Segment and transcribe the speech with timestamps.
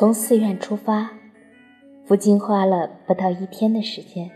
[0.00, 1.10] 从寺院出发，
[2.06, 4.30] 福金花了不到一天的时间，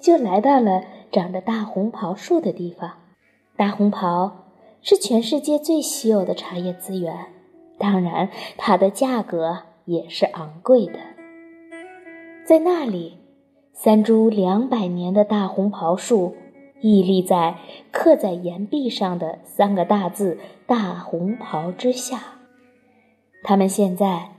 [0.00, 0.82] 就来到了
[1.12, 2.94] 长着大红袍树的地方。
[3.56, 4.46] 大红袍
[4.82, 7.26] 是全世界最稀有的茶叶资源，
[7.78, 10.98] 当然，它的价格也是昂贵的。
[12.44, 13.18] 在那里，
[13.72, 16.34] 三株两百年的大红袍树
[16.80, 17.54] 屹立在
[17.92, 22.40] 刻在岩壁上的三个大字“大红袍”之下，
[23.44, 24.30] 它们现在。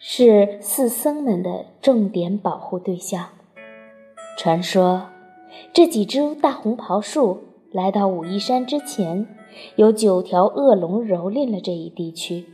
[0.00, 3.30] 是寺僧们的重点保护对象。
[4.36, 5.08] 传说，
[5.72, 7.40] 这几株大红袍树
[7.72, 9.26] 来到武夷山之前，
[9.74, 12.46] 有九条恶龙蹂躏了这一地区，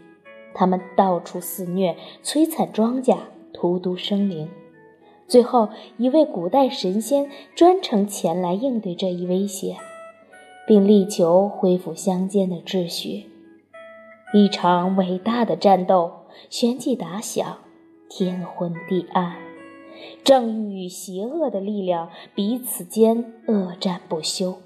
[0.55, 3.19] 他们到处肆虐，摧残庄稼，
[3.53, 4.49] 荼毒生灵。
[5.29, 9.77] 最后，一位古代神仙专程前来应对这一威胁，
[10.67, 13.27] 并力求恢复乡间的秩序。
[14.33, 16.24] 一场伟大的战斗。
[16.51, 17.59] 旋即打响，
[18.09, 19.37] 天昏地暗，
[20.23, 24.59] 正义与邪恶的力量彼此间恶战不休。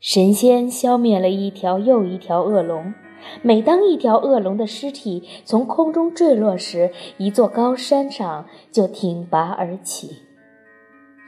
[0.00, 2.94] 神仙消灭了一条又一条恶龙，
[3.42, 10.22] 每当一条恶龙的尸体从空中坠落时，一座高山上就挺拔而起。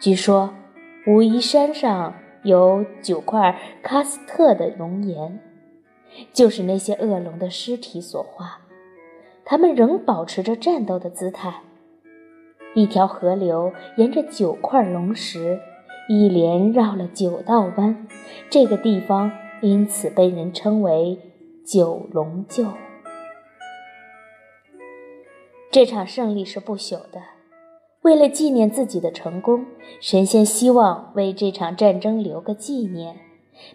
[0.01, 0.55] 据说，
[1.07, 5.39] 武夷山上有九块喀斯特的龙岩，
[6.33, 8.62] 就是那些恶龙的尸体所化。
[9.53, 11.61] 他们仍保持着战斗的姿态。
[12.75, 15.61] 一条河流沿着九块龙石，
[16.09, 18.09] 一连绕了九道弯，
[18.49, 19.31] 这个地方
[19.61, 21.19] 因此被人称为
[21.67, 22.69] 九龙臼。
[25.71, 27.21] 这场胜利是不朽的。
[28.01, 29.67] 为了纪念自己的成功，
[30.01, 33.17] 神仙希望为这场战争留个纪念。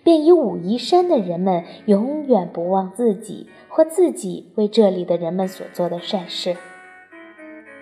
[0.04, 6.56] 便以武夷山的人们永远不忘自己或自己为这里的人们所做的善事。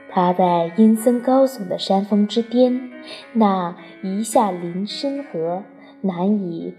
[0.09, 2.89] 他在阴森高耸的山峰之巅，
[3.33, 5.63] 那一下临深河、
[6.01, 6.73] 难以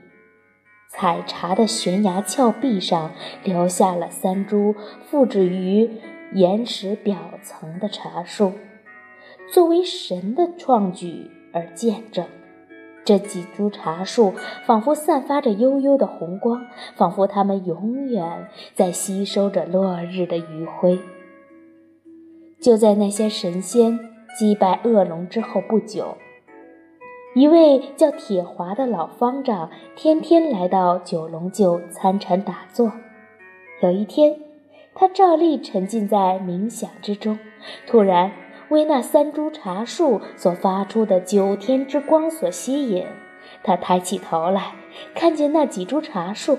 [0.89, 3.13] 采茶的悬崖峭壁上，
[3.45, 5.91] 留下了三株附着于
[6.33, 8.53] 岩石表层的茶树，
[9.53, 12.25] 作为神的创举而见证。
[13.07, 14.35] 这几株茶树
[14.65, 20.99] 仿佛散发着悠悠的红光，仿佛它们永远在吸收着落日的余晖。
[22.61, 23.97] 就在那些神仙
[24.37, 26.17] 击败恶龙之后不久，
[27.37, 32.91] 一位叫铁华的老方丈天天来到九龙臼参禅打坐。
[33.83, 34.37] 有一天，
[34.97, 37.39] 他照例沉浸在冥想之中，
[37.87, 38.33] 突然。
[38.69, 43.07] 为那三株茶树所发出的九天之光所吸引，
[43.63, 44.73] 他抬起头来，
[45.15, 46.59] 看见那几株茶树，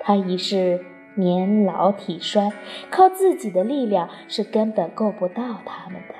[0.00, 0.84] 他已是
[1.16, 2.52] 年老体衰，
[2.90, 6.14] 靠自己的力量是根本够不到它们的。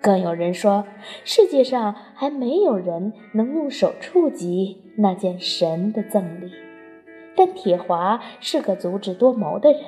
[0.00, 0.86] 更有人说，
[1.24, 6.52] 世界上还没有人能用手触及那件神的赠礼，
[7.34, 9.80] 但铁华是个足智多谋的人。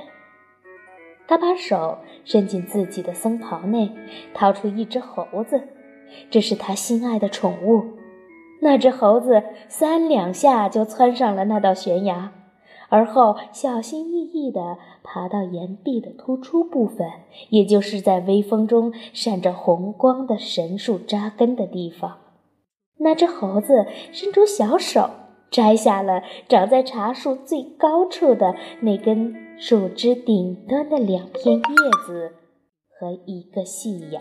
[1.28, 3.92] 他把手伸进自己的僧袍内，
[4.32, 5.62] 掏出一只猴子，
[6.30, 7.84] 这是他心爱的宠物。
[8.60, 12.32] 那只猴子三两下就窜上了那道悬崖，
[12.88, 17.06] 而后小心翼翼地爬到岩壁的突出部分，
[17.50, 22.16] 也就是在微风中闪着红光的神树扎根的地方。
[23.00, 25.10] 那只猴子伸出小手。
[25.50, 32.32] 摘下了长在茶树最高处的那根树枝顶端的两片叶子
[32.88, 34.20] 和一个细芽。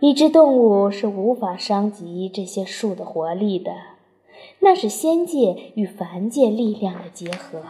[0.00, 3.72] 一只动物是无法伤及这些树的活力的，
[4.60, 7.60] 那是仙界与凡界力量的结合。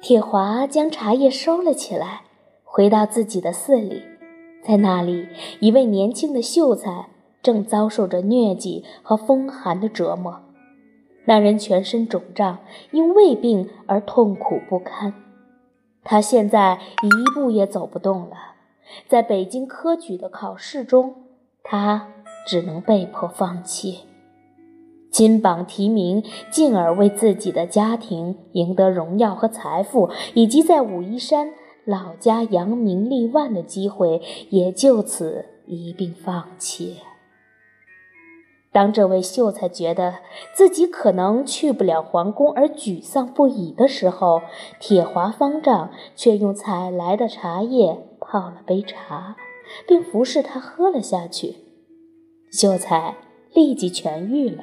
[0.00, 2.22] 铁华将茶叶收了起来，
[2.62, 4.02] 回到自己的寺里，
[4.62, 5.26] 在那里，
[5.58, 7.08] 一位年轻的秀才。
[7.42, 10.40] 正遭受着疟疾和风寒的折磨，
[11.24, 12.58] 那人全身肿胀，
[12.90, 15.14] 因胃病而痛苦不堪。
[16.04, 18.36] 他现在一步也走不动了。
[19.06, 21.14] 在北京科举的考试中，
[21.62, 22.08] 他
[22.46, 24.00] 只能被迫放弃。
[25.10, 31.52] 金榜题名，进而为自己的家庭赢得荣耀和财富，以及在武夷山
[31.84, 36.98] 老家扬名立万的机会，也就此一并放弃。
[38.78, 40.18] 当这位秀才觉得
[40.54, 44.40] 自己可能去不了皇宫而沮丧不已的时候，
[44.78, 49.34] 铁华方丈却用采来的茶叶泡了杯茶，
[49.88, 51.56] 并服侍他喝了下去。
[52.52, 53.16] 秀才
[53.52, 54.62] 立即痊愈了。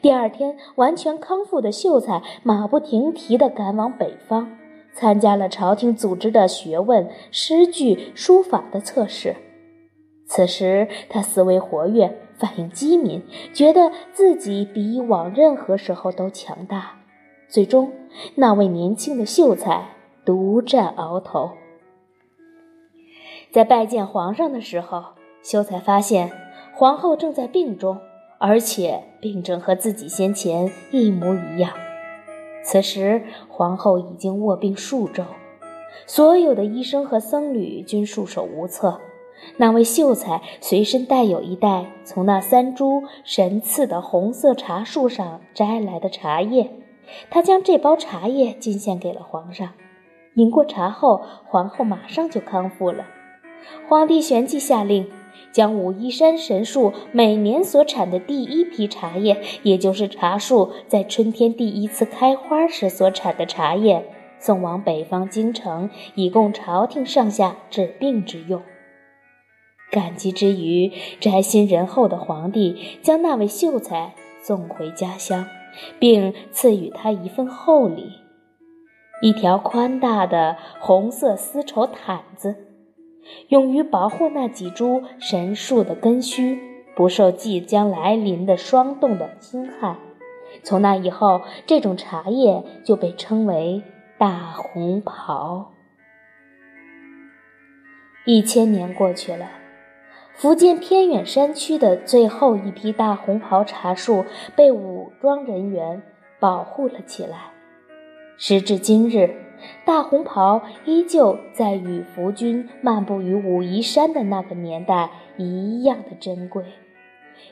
[0.00, 4.56] 第二天，完全康复的秀才马不停蹄地赶往北方，
[4.94, 9.34] 参加了朝廷组织的学问、诗句、书法的测试。
[10.28, 13.22] 此时他思维活跃，反应机敏，
[13.52, 16.96] 觉得自己比以往任何时候都强大。
[17.46, 17.92] 最终，
[18.36, 19.88] 那位年轻的秀才
[20.24, 21.50] 独占鳌头。
[23.52, 25.04] 在拜见皇上的时候，
[25.42, 26.32] 秀才发现
[26.72, 27.98] 皇后正在病中，
[28.38, 31.72] 而且病症和自己先前一模一样。
[32.62, 35.24] 此时，皇后已经卧病数周，
[36.06, 39.00] 所有的医生和僧侣均束手无策。
[39.56, 46.70] 那位秀才随身带有一袋从那三株神赐的红色茶树上摘来的茶叶，
[47.30, 49.70] 他将这包茶叶进献给了皇上。
[50.34, 53.06] 饮过茶后，皇后马上就康复了。
[53.88, 55.08] 皇帝旋即下令，
[55.52, 64.06] 将武夷山神树每年所产的第一批茶叶，也就是茶树在春天第一次开花时所产的茶叶，
[64.38, 68.62] 送往北方京城，以供朝廷上下治病之用。
[69.90, 75.46] 感激之余，宅心仁厚的皇帝将那位秀才送回家乡，
[75.98, 78.12] 并赐予他一份厚礼：
[79.20, 82.54] 一条宽大的红色丝绸毯子，
[83.48, 86.58] 用于保护那几株神树的根须
[86.96, 89.96] 不受即将来临的霜冻的侵害。
[90.62, 93.82] 从那以后，这种茶叶就被称为
[94.18, 95.72] 大红袍。
[98.26, 99.59] 一千年过去了。
[100.40, 104.24] 福建偏远山区的最后一批大红袍茶树
[104.56, 106.00] 被武装人员
[106.38, 107.52] 保护了起来。
[108.38, 109.34] 时至今日，
[109.84, 116.64] 大红袍依旧在与福军漫步于武夷山的那个年代一样的珍贵。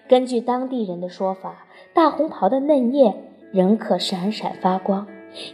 [0.09, 3.15] 根据当地人的说法，大红袍的嫩叶
[3.53, 5.07] 仍可闪闪发光，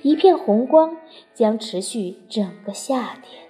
[0.02, 0.96] 一片红光
[1.34, 3.43] 将持续整个夏天。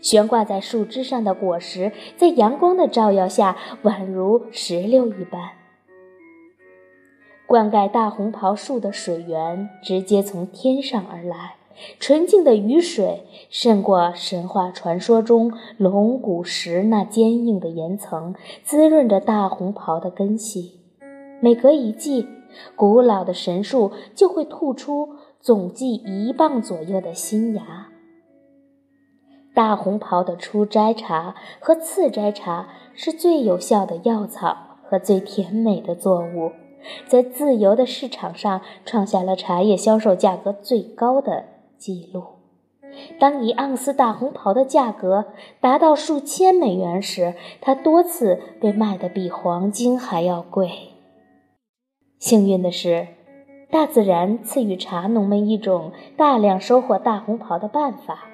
[0.00, 5.50] 悬挂在树枝上的果实，在阳光的照耀下，宛如石榴一般。
[7.46, 11.56] 灌溉大红袍树的水源直接从天上而来，
[11.98, 20.80] 纯净的雨水胜过神话传说中龙骨石那坚硬的岩层，滋润着大红袍的根系。
[21.40, 22.28] 每隔一季，
[22.76, 27.88] 古老的神树就会吐出总计一磅左右的新芽。
[29.60, 36.52] 大红袍的初摘茶和次摘茶是最有效的药草和最甜美的作物，
[37.06, 41.44] 在自由的市场上创下了茶叶销售价格最高的
[41.76, 42.24] 纪录。
[43.18, 45.26] 当一盎司大红袍的价格
[45.60, 50.70] 达到数千美元时，它多次被卖得比黄金还要贵。
[52.18, 53.08] 幸运的是，
[53.70, 58.28] 大自然赐予茶农们一种大量收获大红袍的办法。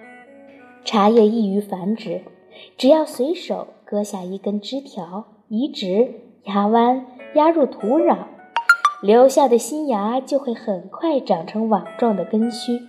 [0.86, 2.22] 茶叶易于繁殖，
[2.78, 7.04] 只要随手割下一根枝条，移植、压弯、
[7.34, 8.18] 压入土壤，
[9.02, 12.80] 留下的新芽就会很快长成网状的根须。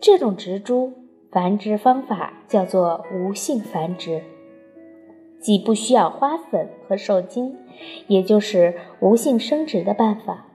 [0.00, 0.92] 这种植株
[1.32, 4.22] 繁殖方法叫做无性繁殖，
[5.40, 7.56] 既不需要花粉和受精，
[8.06, 10.46] 也就是无性生殖的办法。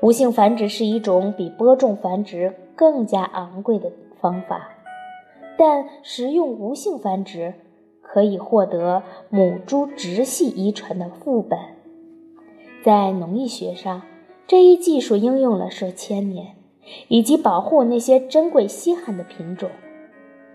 [0.00, 4.70] 无性繁殖是一种比播种繁殖更加昂贵的方法。
[5.58, 7.52] 但食用无性繁殖
[8.00, 11.58] 可以获得母猪直系遗传的副本，
[12.84, 14.02] 在农艺学上，
[14.46, 16.54] 这一技术应用了数千年，
[17.08, 19.68] 以及保护那些珍贵稀罕的品种。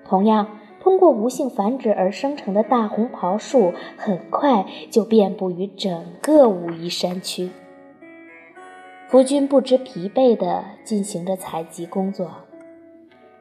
[0.06, 7.52] 同样，通过无性繁殖而生成的大红袍树，很快就遍布于整个武夷山区。
[9.10, 12.32] 夫君不知疲惫地进行着采集工作。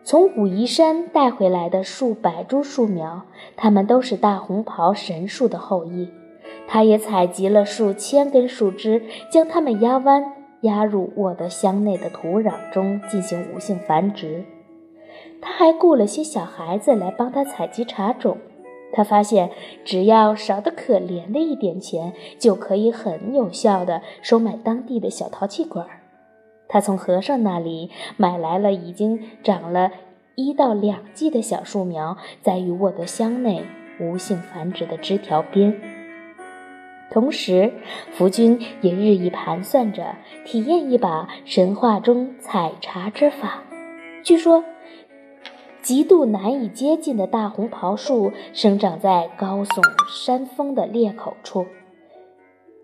[0.04, 3.22] 从武夷山带回来的数百株树苗，
[3.56, 6.08] 它们都是大红袍神树的后裔。
[6.66, 10.24] 他也采集了数千根树枝，将它们压弯，
[10.62, 14.44] 压入沃德乡内的土壤中进行无性繁殖。
[15.40, 18.38] 他还雇了些小孩子来帮他采集茶种。
[18.92, 19.50] 他发现，
[19.84, 26.01] 只要少得可怜的一点钱，就可以很有效地收买当地的小淘气鬼儿。
[26.72, 29.92] 他从和尚那里买来了已经长了
[30.36, 33.62] 一到两季的小树苗，在与沃德乡内
[34.00, 35.78] 无性繁殖的枝条边。
[37.10, 37.74] 同时，
[38.12, 43.62] 福君也日益盘算着体验一把神话中采茶之法。
[44.24, 44.64] 据说，
[45.82, 51.66] 极度难以接近的大红袍树生长在高耸山峰的裂口处，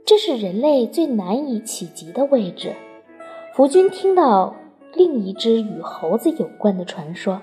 [0.04, 2.72] 这是人类最难以企及的位置。
[3.58, 4.54] 福君听到
[4.94, 7.42] 另一只与猴子有关的传说。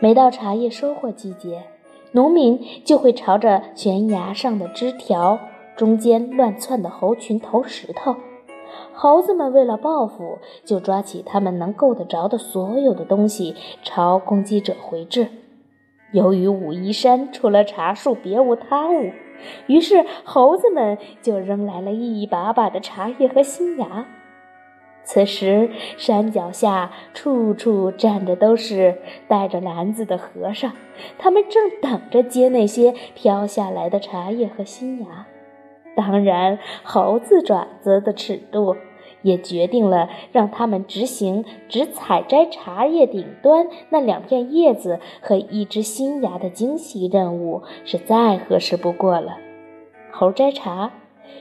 [0.00, 1.62] 每到茶叶收获季节，
[2.10, 5.38] 农民就会朝着悬崖上的枝条
[5.76, 8.16] 中间乱窜的猴群投石头。
[8.92, 13.54] 猴子们为了报复，就抓起他们能够得着的所有的东西，
[13.84, 15.28] 朝攻击者回掷。
[16.12, 19.12] 由于武夷山除了茶树别无他物，
[19.68, 24.08] 于是猴子们就扔来了一把把的茶叶和新芽。
[25.04, 30.72] 此时，山脚下处处站着都是带着篮子的和尚，
[31.18, 35.26] 他们正等着接那些飘下来的茶叶和新芽。
[35.94, 38.76] 当然，猴子爪子的尺度
[39.22, 49.38] 也决定了让他们执行只采摘茶叶顶端那两片叶子和一只新芽的精细任务是再合适不过了。
[50.10, 50.92] 猴摘茶，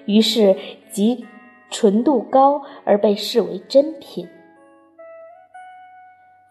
[0.05, 0.55] 于是
[0.89, 1.25] 即
[1.74, 4.30] 纯度高而被视为珍品。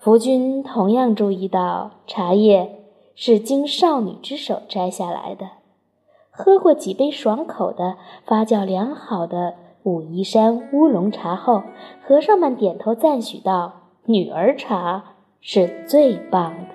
[0.00, 2.80] 福君同样注意到，茶叶
[3.14, 5.48] 是经少女之手摘下来的。
[6.32, 11.62] 喝过几杯爽口的、发酵良好的武夷山乌龙茶后，
[12.04, 13.74] 和尚们点头赞许道
[14.06, 15.04] ：“女儿茶
[15.40, 16.74] 是最棒的。”